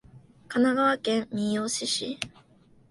[0.49, 2.17] 香川県三豊市